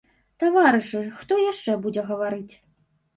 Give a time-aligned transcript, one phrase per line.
[0.43, 2.53] Таварышы, хто яшчэ будзе гаварыць.